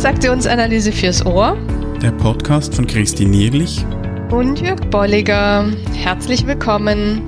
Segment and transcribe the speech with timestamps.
[0.00, 1.58] Transaktionsanalyse fürs Ohr.
[2.00, 3.84] Der Podcast von Christine Nierlich
[4.30, 5.70] und Jörg Bolliger.
[5.94, 7.20] Herzlich willkommen.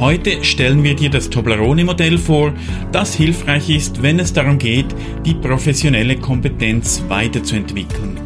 [0.00, 2.54] Heute stellen wir dir das Toblerone-Modell vor,
[2.90, 4.86] das hilfreich ist, wenn es darum geht,
[5.26, 8.18] die professionelle Kompetenz weiterzuentwickeln.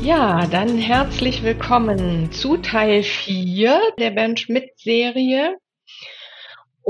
[0.00, 5.56] Ja, dann herzlich willkommen zu Teil 4 der Bernd Schmidt-Serie.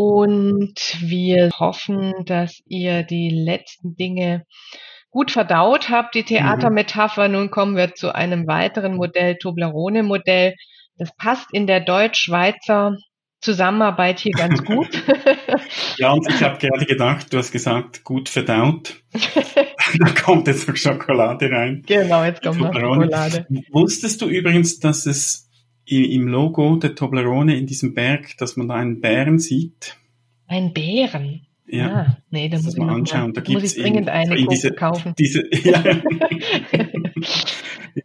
[0.01, 4.45] Und wir hoffen, dass ihr die letzten Dinge
[5.11, 6.27] gut verdaut habt, die mhm.
[6.27, 7.27] Theatermetapher.
[7.27, 10.55] Nun kommen wir zu einem weiteren Modell, Toblerone-Modell.
[10.99, 12.97] Das passt in der Deutsch-Schweizer
[13.41, 14.89] Zusammenarbeit hier ganz gut.
[15.97, 19.03] ja, und ich habe gerade gedacht, du hast gesagt, gut verdaut.
[19.99, 21.83] da kommt jetzt noch Schokolade rein.
[21.85, 23.49] Genau, jetzt kommt noch Schokolade.
[23.73, 25.48] Wusstest du übrigens, dass es
[25.91, 29.97] im Logo der Toblerone in diesem Berg, dass man da einen Bären sieht.
[30.47, 31.43] Ein Bären?
[31.71, 33.35] Ja, ah, nee, da muss ich mal anschauen.
[33.35, 35.15] Da muss ich dringend eine in diese, kaufen.
[35.19, 35.85] Diese, ja,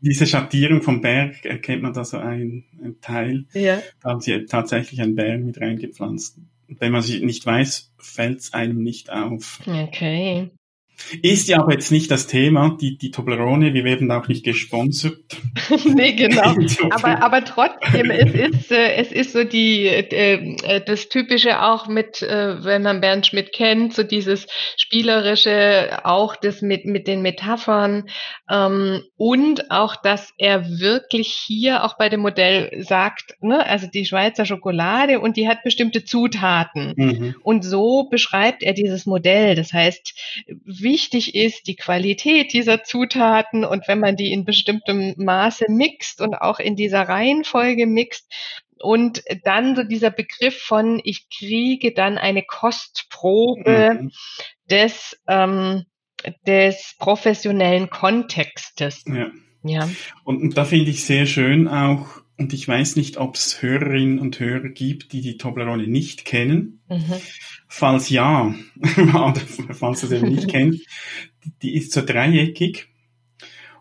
[0.02, 3.46] diese Schattierung vom Berg erkennt man da so ein, ein Teil.
[3.54, 3.82] Ja.
[4.02, 6.40] Da haben sie tatsächlich einen Bären mit reingepflanzt.
[6.68, 9.62] Wenn man sie nicht weiß, fällt es einem nicht auf.
[9.66, 10.50] Okay.
[11.22, 15.20] Ist ja aber jetzt nicht das Thema, die, die Toblerone, wir werden auch nicht gesponsert.
[15.86, 16.56] nee, genau.
[16.92, 21.88] aber, aber trotzdem, es ist, äh, es ist so die, äh, äh, das Typische auch
[21.88, 27.22] mit, äh, wenn man Bernd Schmidt kennt, so dieses Spielerische, auch das mit, mit den
[27.22, 28.10] Metaphern
[28.50, 34.06] ähm, und auch, dass er wirklich hier auch bei dem Modell sagt, ne, also die
[34.06, 36.94] Schweizer Schokolade und die hat bestimmte Zutaten.
[36.96, 37.36] Mhm.
[37.44, 39.56] Und so beschreibt er dieses Modell.
[39.56, 40.14] Das heißt,
[40.94, 46.36] wichtig ist die Qualität dieser Zutaten und wenn man die in bestimmtem Maße mixt und
[46.36, 48.32] auch in dieser Reihenfolge mixt,
[48.84, 54.12] und dann so dieser Begriff von, ich kriege dann eine Kostprobe mhm.
[54.70, 55.86] des, ähm,
[56.46, 59.06] des professionellen Kontextes.
[59.08, 59.32] Ja.
[59.64, 59.90] ja.
[60.26, 62.08] Und, und da finde ich sehr schön auch,
[62.44, 66.82] und ich weiß nicht, ob es Hörerinnen und Hörer gibt, die die Toblerone nicht kennen.
[66.90, 67.14] Mhm.
[67.70, 68.54] Falls ja,
[69.72, 70.82] falls ihr sie nicht kennt,
[71.62, 72.90] die ist so dreieckig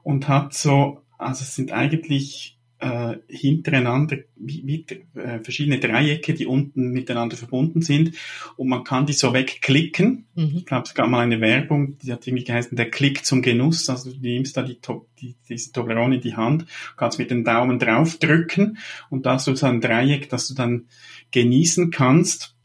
[0.05, 6.47] und hat so, also es sind eigentlich äh, hintereinander wie, wie äh, verschiedene Dreiecke, die
[6.47, 8.16] unten miteinander verbunden sind
[8.56, 10.26] und man kann die so wegklicken.
[10.34, 10.56] Mhm.
[10.56, 13.88] Ich glaube, es gab mal eine Werbung, die hat irgendwie geheißen, der Klick zum Genuss.
[13.88, 14.78] Also du nimmst da die,
[15.20, 16.66] die, diese Toblerone in die Hand,
[16.97, 18.78] kannst mit dem Daumen draufdrücken
[19.10, 20.87] und da hast du so ein Dreieck, das du dann
[21.31, 22.56] genießen kannst.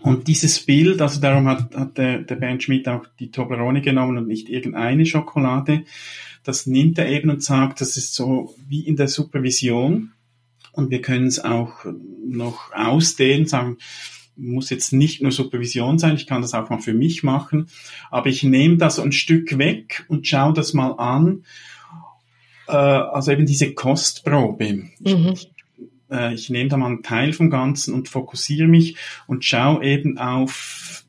[0.00, 4.18] Und dieses Bild, also darum hat, hat der, der Bernd Schmidt auch die Toblerone genommen
[4.18, 5.84] und nicht irgendeine Schokolade.
[6.44, 10.12] Das nimmt er eben und sagt, das ist so wie in der Supervision.
[10.72, 11.84] Und wir können es auch
[12.24, 13.78] noch ausdehnen, sagen,
[14.36, 17.68] muss jetzt nicht nur Supervision sein, ich kann das auch mal für mich machen,
[18.10, 21.44] aber ich nehme das ein Stück weg und schaue das mal an.
[22.68, 24.90] Äh, also eben diese Kostprobe.
[25.00, 25.32] Mhm.
[25.32, 25.50] Ich,
[26.10, 28.96] äh, ich nehme da mal einen Teil vom Ganzen und fokussiere mich
[29.26, 31.04] und schaue eben auf,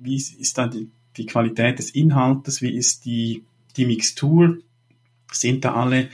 [0.00, 3.44] wie ist da die, die Qualität des Inhaltes, wie ist die,
[3.76, 4.58] die Mixtur,
[5.30, 6.08] sind da alle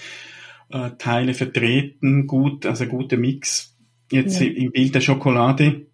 [0.71, 3.77] äh, Teile vertreten, gut, also guter Mix
[4.11, 4.47] jetzt ja.
[4.47, 5.87] im Bild der Schokolade.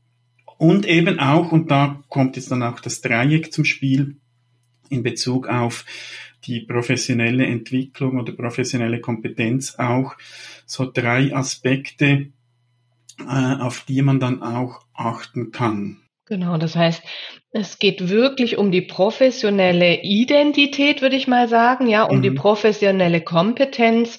[0.57, 4.17] Und eben auch, und da kommt jetzt dann auch das Dreieck zum Spiel
[4.89, 5.85] in Bezug auf
[6.47, 10.15] die professionelle Entwicklung oder professionelle Kompetenz auch
[10.67, 12.29] so drei Aspekte,
[13.21, 16.01] äh, auf die man dann auch achten kann.
[16.27, 17.03] Genau, das heißt,
[17.51, 22.23] es geht wirklich um die professionelle Identität, würde ich mal sagen, ja, um mhm.
[22.23, 24.19] die professionelle Kompetenz.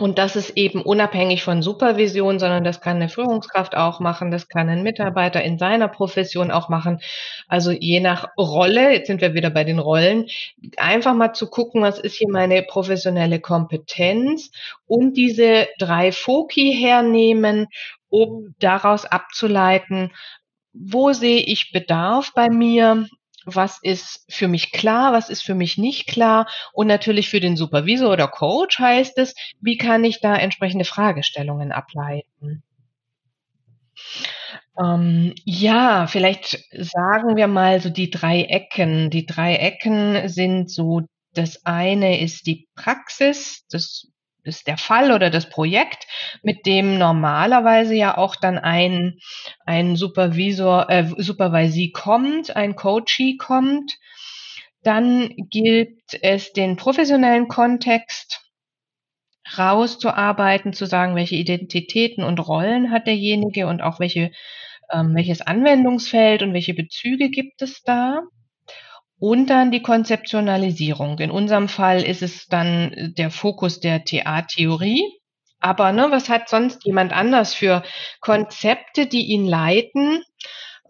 [0.00, 4.48] Und das ist eben unabhängig von Supervision, sondern das kann eine Führungskraft auch machen, das
[4.48, 7.00] kann ein Mitarbeiter in seiner Profession auch machen.
[7.48, 10.26] Also je nach Rolle, jetzt sind wir wieder bei den Rollen,
[10.78, 14.50] einfach mal zu gucken, was ist hier meine professionelle Kompetenz
[14.86, 17.66] und diese drei Foki hernehmen,
[18.08, 20.12] um daraus abzuleiten,
[20.72, 23.06] wo sehe ich Bedarf bei mir?
[23.44, 25.12] Was ist für mich klar?
[25.12, 26.46] Was ist für mich nicht klar?
[26.72, 31.72] Und natürlich für den Supervisor oder Coach heißt es, wie kann ich da entsprechende Fragestellungen
[31.72, 32.62] ableiten?
[34.78, 39.10] Ähm, ja, vielleicht sagen wir mal so die drei Ecken.
[39.10, 41.02] Die drei Ecken sind so,
[41.34, 44.09] das eine ist die Praxis, das
[44.44, 46.06] ist der Fall oder das Projekt,
[46.42, 49.18] mit dem normalerweise ja auch dann ein,
[49.66, 53.98] ein Supervisor, äh, Supervisie kommt, ein Coachee kommt.
[54.82, 58.40] Dann gilt es, den professionellen Kontext
[59.58, 64.30] rauszuarbeiten, zu sagen, welche Identitäten und Rollen hat derjenige und auch welche
[64.92, 68.22] ähm, welches Anwendungsfeld und welche Bezüge gibt es da?
[69.20, 71.18] Und dann die Konzeptionalisierung.
[71.18, 75.04] In unserem Fall ist es dann der Fokus der TA-Theorie.
[75.60, 77.82] Aber ne, was hat sonst jemand anders für
[78.20, 80.22] Konzepte, die ihn leiten?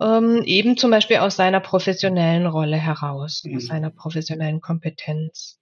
[0.01, 3.57] Ähm, eben zum Beispiel aus seiner professionellen Rolle heraus, mhm.
[3.57, 5.59] aus seiner professionellen Kompetenz.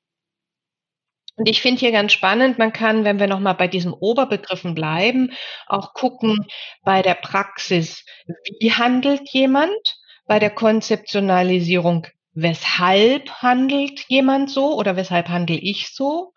[1.37, 5.31] Und ich finde hier ganz spannend, man kann, wenn wir nochmal bei diesen Oberbegriffen bleiben,
[5.69, 6.47] auch gucken
[6.83, 8.05] bei der Praxis,
[8.61, 12.07] wie handelt jemand, bei der Konzeptionalisierung,
[12.41, 16.33] weshalb handelt jemand so oder weshalb handle ich so.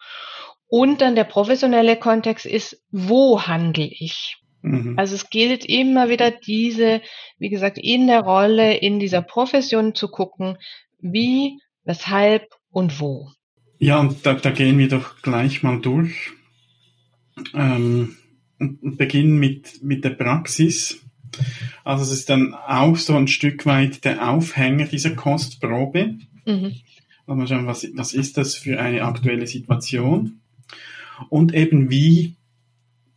[0.68, 4.38] Und dann der professionelle Kontext ist, wo handle ich?
[4.63, 4.98] Mhm.
[4.98, 7.01] Also es gilt immer wieder diese,
[7.38, 10.57] wie gesagt, in der Rolle, in dieser Profession zu gucken,
[11.00, 13.30] wie, weshalb und wo.
[13.77, 16.31] Ja, und da, da gehen wir doch gleich mal durch
[17.54, 18.18] ähm,
[18.57, 21.04] und beginnen mit, mit der Praxis.
[21.83, 26.16] Also es ist dann auch so ein Stück weit der Aufhänger dieser Kostprobe.
[26.45, 26.75] Mhm.
[27.28, 30.42] Also mal schauen, was, was ist das für eine aktuelle Situation?
[31.30, 32.36] Und eben wie,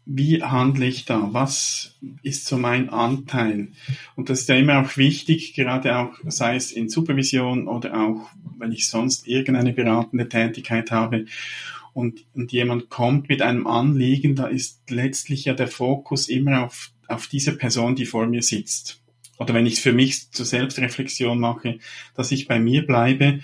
[0.06, 1.31] wie handle ich da?
[1.32, 3.69] Was ist so mein Anteil?
[4.16, 8.31] Und das ist ja immer auch wichtig, gerade auch, sei es in Supervision oder auch,
[8.58, 11.25] wenn ich sonst irgendeine beratende Tätigkeit habe
[11.94, 16.90] und, und jemand kommt mit einem Anliegen, da ist letztlich ja der Fokus immer auf
[17.08, 19.00] auf diese Person, die vor mir sitzt.
[19.38, 21.78] Oder wenn ich es für mich zur Selbstreflexion mache,
[22.14, 23.40] dass ich bei mir bleibe.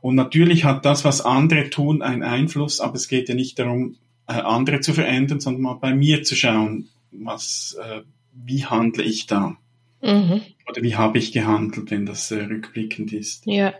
[0.00, 3.96] Und natürlich hat das, was andere tun, einen Einfluss, aber es geht ja nicht darum,
[4.28, 8.02] äh, andere zu verändern, sondern mal bei mir zu schauen, was, äh,
[8.32, 9.56] wie handle ich da?
[10.04, 10.42] Mhm.
[10.68, 13.46] Oder wie habe ich gehandelt, wenn das äh, rückblickend ist?
[13.46, 13.74] Ja.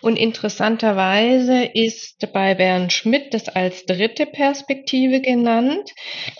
[0.00, 5.90] Und interessanterweise ist bei Bernd Schmidt das als dritte Perspektive genannt.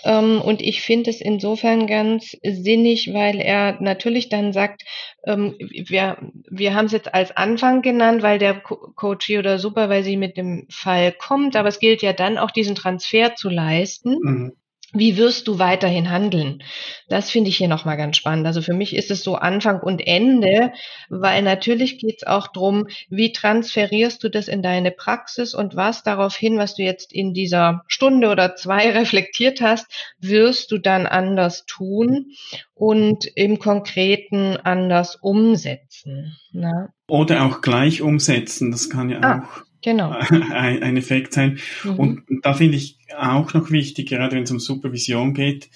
[0.03, 4.83] Ähm, und ich finde es insofern ganz sinnig, weil er natürlich dann sagt,
[5.25, 6.17] ähm, wir,
[6.49, 11.11] wir haben es jetzt als Anfang genannt, weil der Coach oder Supervisor mit dem Fall
[11.11, 14.17] kommt, aber es gilt ja dann auch diesen Transfer zu leisten.
[14.21, 14.51] Mhm
[14.97, 16.63] wie wirst du weiterhin handeln?
[17.09, 18.45] Das finde ich hier nochmal ganz spannend.
[18.45, 20.73] Also für mich ist es so Anfang und Ende,
[21.09, 26.03] weil natürlich geht es auch drum, wie transferierst du das in deine Praxis und was
[26.03, 29.87] darauf hin, was du jetzt in dieser Stunde oder zwei reflektiert hast,
[30.19, 32.31] wirst du dann anders tun
[32.73, 36.37] und im Konkreten anders umsetzen.
[36.51, 36.89] Ne?
[37.07, 39.41] Oder auch gleich umsetzen, das kann ja ah.
[39.41, 40.09] auch genau.
[40.51, 41.59] ein, ein Effekt sein.
[41.83, 41.95] Mhm.
[41.95, 45.69] Und da finde ich auch noch wichtig, gerade wenn es um Supervision geht,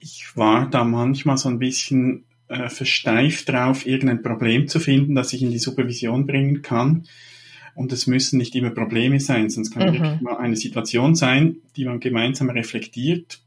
[0.00, 5.32] ich war da manchmal so ein bisschen äh, versteift drauf, irgendein Problem zu finden, das
[5.32, 7.06] ich in die Supervision bringen kann.
[7.76, 9.92] Und es müssen nicht immer Probleme sein, sonst kann mhm.
[9.92, 13.40] wirklich mal eine Situation sein, die man gemeinsam reflektiert.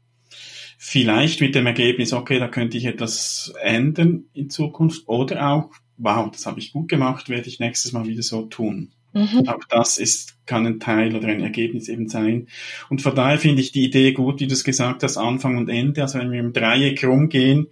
[0.78, 5.06] Vielleicht mit dem Ergebnis, okay, da könnte ich etwas ändern in Zukunft.
[5.06, 8.92] Oder auch, wow, das habe ich gut gemacht, werde ich nächstes Mal wieder so tun.
[9.12, 9.48] Mhm.
[9.48, 12.48] Auch das ist, kann ein Teil oder ein Ergebnis eben sein.
[12.90, 15.68] Und von daher finde ich die Idee gut, wie du es gesagt hast, Anfang und
[15.68, 16.02] Ende.
[16.02, 17.68] Also wenn wir im Dreieck rumgehen,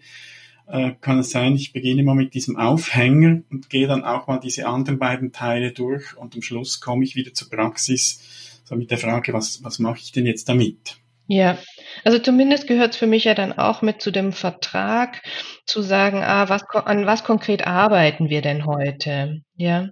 [0.66, 4.38] äh, kann es sein, ich beginne mal mit diesem Aufhänger und gehe dann auch mal
[4.38, 8.90] diese anderen beiden Teile durch und am Schluss komme ich wieder zur Praxis, so mit
[8.90, 10.96] der Frage, was, was mache ich denn jetzt damit?
[11.28, 11.58] Ja,
[12.04, 15.22] also zumindest gehört es für mich ja dann auch mit zu dem Vertrag,
[15.66, 19.42] zu sagen, ah, was, an was konkret arbeiten wir denn heute?
[19.56, 19.88] Ja.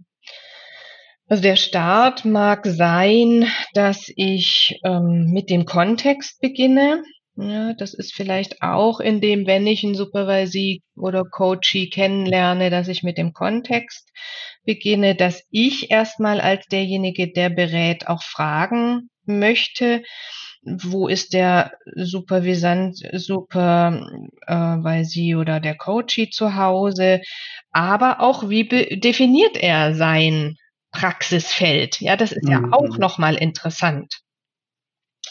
[1.27, 7.03] Also der Start mag sein, dass ich ähm, mit dem Kontext beginne.
[7.37, 12.89] Ja, das ist vielleicht auch in dem, wenn ich einen Supervisee oder Coachee kennenlerne, dass
[12.89, 14.11] ich mit dem Kontext
[14.65, 20.03] beginne, dass ich erstmal als derjenige, der berät, auch fragen möchte,
[20.63, 27.21] wo ist der Supervisant, Supervisee oder der Coachee zu Hause,
[27.73, 30.57] aber auch wie definiert er sein
[30.95, 32.01] Praxisfeld.
[32.01, 32.73] Ja, das ist ja mhm.
[32.73, 34.21] auch nochmal interessant.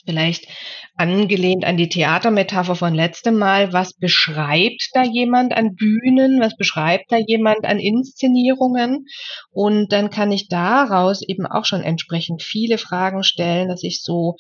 [0.06, 0.48] Vielleicht
[0.96, 3.72] angelehnt an die Theatermetapher von letztem Mal.
[3.72, 6.42] Was beschreibt da jemand an Bühnen?
[6.42, 9.06] Was beschreibt da jemand an Inszenierungen?
[9.52, 14.36] Und dann kann ich daraus eben auch schon entsprechend viele Fragen stellen, dass ich so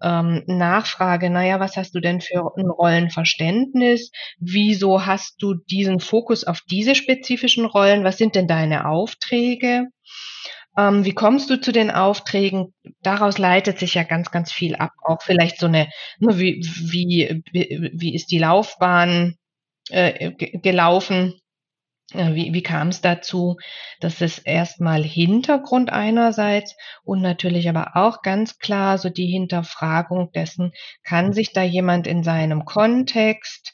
[0.00, 4.12] ähm, nachfrage, naja, was hast du denn für ein Rollenverständnis?
[4.38, 8.04] Wieso hast du diesen Fokus auf diese spezifischen Rollen?
[8.04, 9.88] Was sind denn deine Aufträge?
[10.78, 12.72] Ähm, wie kommst du zu den Aufträgen?
[13.02, 14.92] Daraus leitet sich ja ganz, ganz viel ab.
[15.02, 15.88] Auch vielleicht so eine,
[16.20, 19.36] ne, wie, wie, wie ist die Laufbahn
[19.90, 21.34] äh, gelaufen?
[22.14, 23.56] Äh, wie, wie kam es dazu?
[24.00, 30.72] Das ist erstmal Hintergrund einerseits und natürlich aber auch ganz klar so die Hinterfragung dessen,
[31.02, 33.72] kann sich da jemand in seinem Kontext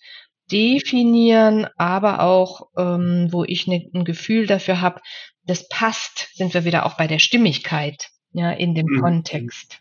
[0.50, 5.00] definieren, aber auch, ähm, wo ich ne, ein Gefühl dafür habe,
[5.46, 9.00] das passt, sind wir wieder auch bei der Stimmigkeit, ja, in dem mhm.
[9.00, 9.80] Kontext.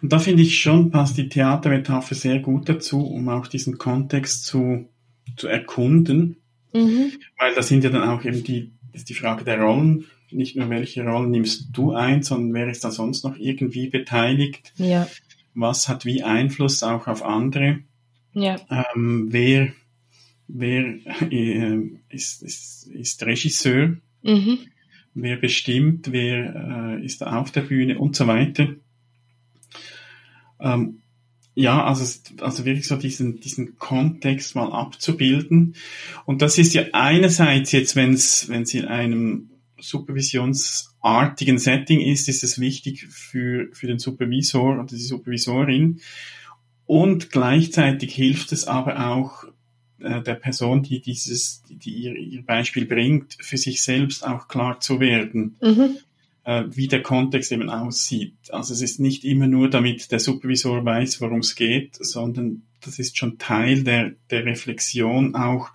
[0.00, 4.44] Und da finde ich schon, passt die Theatermetapher sehr gut dazu, um auch diesen Kontext
[4.44, 4.88] zu,
[5.36, 6.36] zu erkunden.
[6.72, 7.12] Mhm.
[7.38, 10.70] Weil da sind ja dann auch eben die, ist die Frage der Rollen, nicht nur
[10.70, 14.72] welche Rollen nimmst du ein, sondern wer ist da sonst noch irgendwie beteiligt?
[14.76, 15.06] Ja.
[15.54, 17.80] Was hat wie Einfluss auch auf andere?
[18.32, 18.56] Ja.
[18.70, 19.72] Ähm, wer
[20.48, 20.94] wer
[21.30, 23.96] äh, ist, ist, ist Regisseur?
[24.22, 24.58] Mhm.
[25.14, 26.10] Wer bestimmt?
[26.12, 28.68] Wer äh, ist da auf der Bühne und so weiter?
[30.60, 31.02] Ähm,
[31.54, 35.74] ja, also, also wirklich so diesen, diesen Kontext mal abzubilden.
[36.24, 42.28] Und das ist ja einerseits jetzt, wenn es wenn es in einem supervisionsartigen Setting ist,
[42.28, 46.00] ist es wichtig für, für den Supervisor oder die Supervisorin.
[46.86, 49.44] Und gleichzeitig hilft es aber auch
[50.04, 54.80] äh, der Person, die dieses, die ihr, ihr Beispiel bringt, für sich selbst auch klar
[54.80, 55.56] zu werden.
[55.60, 55.96] Mhm
[56.44, 58.34] äh, wie der Kontext eben aussieht.
[58.50, 62.98] Also es ist nicht immer nur, damit der Supervisor weiß, worum es geht, sondern das
[62.98, 65.70] ist schon Teil der, der Reflexion auch,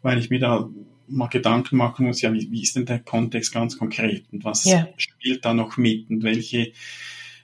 [0.00, 0.68] weil ich mir da
[1.08, 4.64] mal Gedanken machen muss, ja, wie, wie ist denn der Kontext ganz konkret und was
[4.64, 4.88] yeah.
[4.96, 6.72] spielt da noch mit und welche,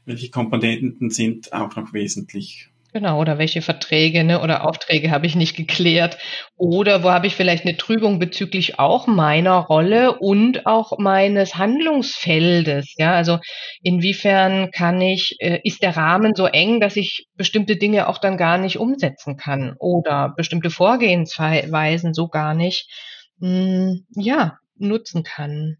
[0.07, 2.71] welche Komponenten sind auch noch wesentlich.
[2.95, 6.17] Genau, oder welche Verträge ne, oder Aufträge habe ich nicht geklärt?
[6.57, 12.95] Oder wo habe ich vielleicht eine Trübung bezüglich auch meiner Rolle und auch meines Handlungsfeldes?
[12.97, 13.39] Ja, also
[13.83, 18.39] inwiefern kann ich, äh, ist der Rahmen so eng, dass ich bestimmte Dinge auch dann
[18.39, 22.89] gar nicht umsetzen kann oder bestimmte Vorgehensweisen so gar nicht,
[23.39, 25.77] mh, hm, ja, nutzen kann?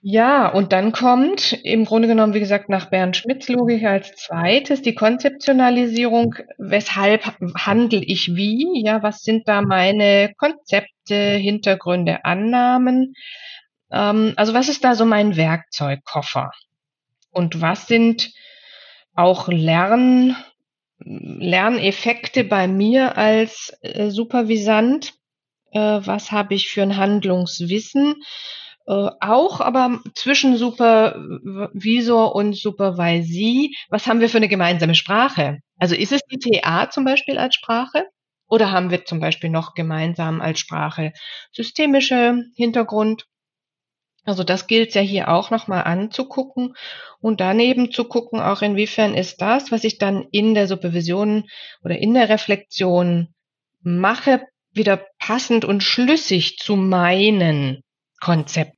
[0.00, 4.80] Ja, und dann kommt im Grunde genommen, wie gesagt, nach Bernd Schmidts Logik als zweites
[4.80, 6.36] die Konzeptionalisierung.
[6.56, 7.24] Weshalb
[7.56, 8.84] handle ich wie?
[8.84, 13.14] Ja, was sind da meine Konzepte, Hintergründe, Annahmen?
[13.90, 16.52] Ähm, also was ist da so mein Werkzeugkoffer?
[17.30, 18.30] Und was sind
[19.14, 20.36] auch Lern,
[21.00, 25.14] Lerneffekte bei mir als äh, Supervisant?
[25.72, 28.14] Äh, was habe ich für ein Handlungswissen?
[28.88, 35.58] Äh, auch, aber zwischen Supervisor und Supervisee, was haben wir für eine gemeinsame Sprache?
[35.78, 38.06] Also ist es die TA zum Beispiel als Sprache?
[38.48, 41.12] Oder haben wir zum Beispiel noch gemeinsam als Sprache
[41.52, 43.26] systemische Hintergrund?
[44.24, 46.74] Also das gilt ja hier auch nochmal anzugucken
[47.20, 51.44] und daneben zu gucken, auch inwiefern ist das, was ich dann in der Supervision
[51.84, 53.34] oder in der Reflexion
[53.80, 57.82] mache, wieder passend und schlüssig zu meinen
[58.20, 58.77] Konzepten.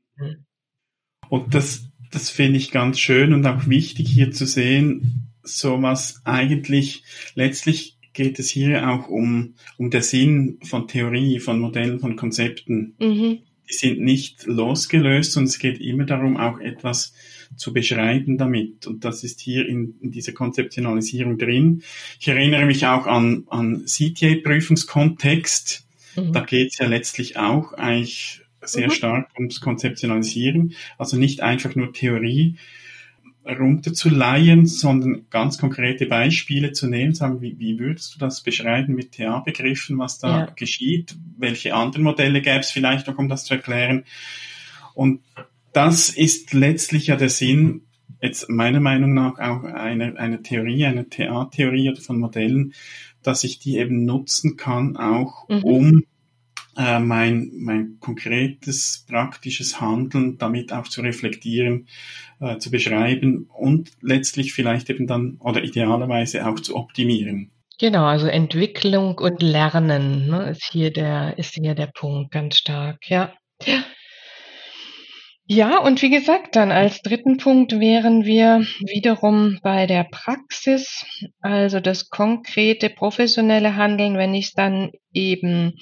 [1.29, 6.21] Und das, das finde ich ganz schön und auch wichtig hier zu sehen, so was
[6.25, 12.17] eigentlich letztlich geht es hier auch um, um der Sinn von Theorie, von Modellen, von
[12.17, 12.95] Konzepten.
[12.99, 13.39] Mhm.
[13.69, 17.15] Die sind nicht losgelöst und es geht immer darum, auch etwas
[17.57, 18.89] zu beschreiben damit.
[18.89, 21.85] Und das ist hier in, in dieser Konzeptionalisierung drin.
[22.19, 25.87] Ich erinnere mich auch an, an CTA-Prüfungskontext.
[26.17, 26.33] Mhm.
[26.33, 28.93] Da geht es ja letztlich auch eigentlich sehr mhm.
[28.93, 30.75] stark ums Konzeptionalisieren.
[30.99, 32.57] Also nicht einfach nur Theorie
[33.47, 39.13] runterzuleihen, sondern ganz konkrete Beispiele zu nehmen, sagen, wie, wie würdest du das beschreiben mit
[39.13, 40.45] TA-Begriffen, was da ja.
[40.55, 41.17] geschieht?
[41.39, 44.05] Welche anderen Modelle gäbe es vielleicht noch, um das zu erklären?
[44.95, 45.21] Und
[45.73, 47.83] das ist letztlich ja der Sinn,
[48.21, 52.75] jetzt meiner Meinung nach auch eine, eine Theorie, eine TA-Theorie oder von Modellen,
[53.23, 55.65] dass ich die eben nutzen kann, auch mhm.
[55.65, 56.05] um
[56.81, 61.89] äh, mein, mein konkretes, praktisches Handeln damit auch zu reflektieren,
[62.41, 67.51] äh, zu beschreiben und letztlich vielleicht eben dann oder idealerweise auch zu optimieren.
[67.79, 73.11] Genau, also Entwicklung und Lernen ne, ist hier der ist hier der Punkt ganz stark,
[73.11, 73.35] ja.
[75.53, 75.79] Ja.
[75.79, 81.05] Und wie gesagt, dann als dritten Punkt wären wir wiederum bei der Praxis,
[81.41, 85.73] also das konkrete professionelle Handeln, wenn ich es dann eben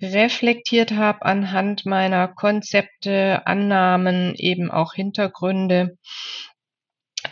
[0.00, 5.98] reflektiert habe anhand meiner Konzepte, Annahmen, eben auch Hintergründe,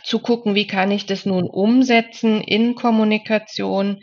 [0.03, 4.01] zu gucken, wie kann ich das nun umsetzen in Kommunikation,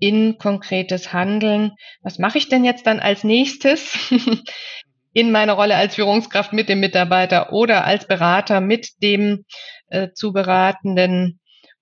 [0.00, 1.72] in konkretes Handeln.
[2.02, 4.10] Was mache ich denn jetzt dann als nächstes?
[5.16, 9.46] in meiner Rolle als Führungskraft mit dem Mitarbeiter oder als Berater mit dem
[9.88, 11.40] äh, zu beratenden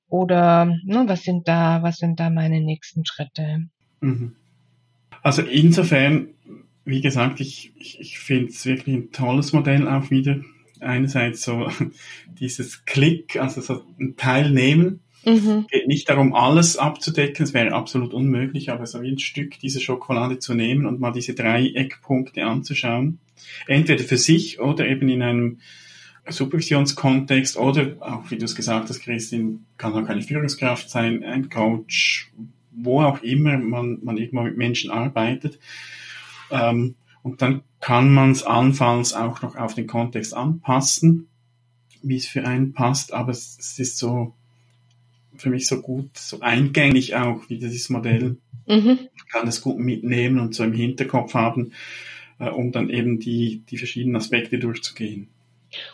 [0.08, 3.64] oder ne, was sind da, was sind da meine nächsten Schritte?
[4.00, 4.36] Mhm.
[5.20, 6.28] Also insofern,
[6.84, 10.36] wie gesagt, ich, ich, ich finde es wirklich ein tolles Modell auch wieder.
[10.78, 11.68] Einerseits so
[12.38, 15.66] dieses Klick, also so ein Teilnehmen Mhm.
[15.70, 19.80] Geht nicht darum, alles abzudecken, es wäre absolut unmöglich, aber so wie ein Stück dieser
[19.80, 23.20] Schokolade zu nehmen und mal diese drei Eckpunkte anzuschauen.
[23.66, 25.58] Entweder für sich oder eben in einem
[26.26, 31.50] Supervisionskontext oder auch, wie du es gesagt hast, Christine, kann auch eine Führungskraft sein, ein
[31.50, 32.32] Coach,
[32.70, 35.58] wo auch immer man, man irgendwo mit Menschen arbeitet.
[36.50, 41.28] Ähm, und dann kann man es anfalls auch noch auf den Kontext anpassen,
[42.02, 44.34] wie es für einen passt, aber es, es ist so
[45.36, 48.36] für mich so gut, so eingängig auch, wie dieses Modell.
[48.66, 48.98] Mhm.
[49.14, 51.72] Ich kann es gut mitnehmen und so im Hinterkopf haben,
[52.46, 55.28] äh, um dann eben die, die verschiedenen Aspekte durchzugehen.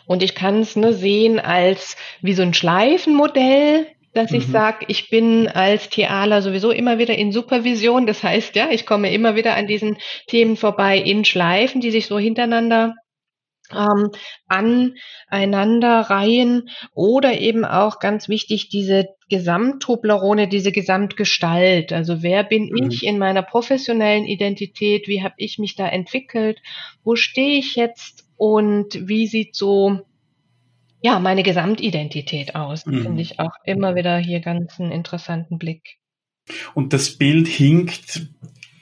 [0.05, 4.37] Und ich kann es nur sehen als wie so ein Schleifenmodell, dass mhm.
[4.37, 8.05] ich sage, ich bin als Thealer sowieso immer wieder in Supervision.
[8.05, 12.07] Das heißt, ja, ich komme immer wieder an diesen Themen vorbei in Schleifen, die sich
[12.07, 12.95] so hintereinander
[13.75, 14.11] ähm,
[14.47, 21.93] aneinander reihen oder eben auch ganz wichtig diese Gesamttoblerone, diese Gesamtgestalt.
[21.93, 22.89] Also wer bin mhm.
[22.89, 25.07] ich in meiner professionellen Identität?
[25.07, 26.61] Wie habe ich mich da entwickelt?
[27.03, 28.25] Wo stehe ich jetzt?
[28.35, 30.01] Und wie sieht so
[31.01, 32.85] ja meine Gesamtidentität aus?
[32.85, 33.03] Mhm.
[33.03, 35.97] Finde ich auch immer wieder hier ganz einen interessanten Blick.
[36.73, 38.27] Und das Bild hinkt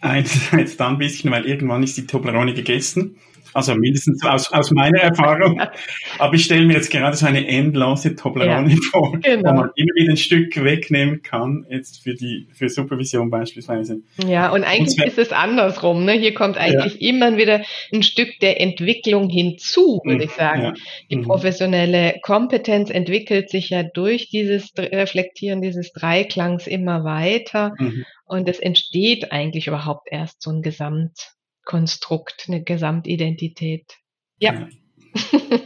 [0.02, 3.18] einerseits dann ein bisschen, weil irgendwann ist die Toblerone gegessen
[3.54, 5.62] also mindestens aus, aus meiner Erfahrung.
[6.20, 9.50] Aber ich stelle mir jetzt gerade so eine endlose Toblerone ja, vor, genau.
[9.50, 14.02] wo man immer wieder ein Stück wegnehmen kann, jetzt für die für Supervision beispielsweise.
[14.26, 16.06] Ja, und eigentlich und ist es andersrum.
[16.06, 16.14] Ne?
[16.14, 17.10] Hier kommt eigentlich ja.
[17.10, 17.62] immer wieder
[17.94, 20.62] ein Stück der Entwicklung hinzu, würde ich sagen.
[20.62, 20.74] Ja.
[21.10, 21.24] Die mhm.
[21.24, 27.74] professionelle Kompetenz entwickelt sich ja durch dieses Reflektieren dieses Dreiklangs immer weiter.
[27.78, 28.06] Mhm.
[28.26, 31.32] Und es entsteht eigentlich überhaupt erst so ein Gesamt.
[31.70, 33.98] Konstrukt, eine Gesamtidentität.
[34.40, 34.54] Ja.
[34.54, 34.68] ja.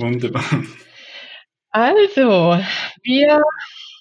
[0.00, 0.42] Wunderbar.
[1.70, 2.60] Also,
[3.04, 3.40] wir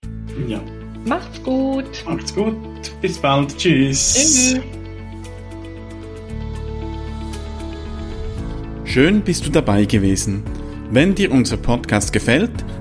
[0.47, 0.61] Ja.
[1.05, 2.03] Macht's gut.
[2.05, 2.55] Macht's gut.
[3.01, 3.57] Bis bald.
[3.57, 4.13] Tschüss.
[4.13, 4.61] Tschüss.
[8.83, 10.43] Schön bist du dabei gewesen.
[10.91, 12.65] Wenn dir unser Podcast gefällt,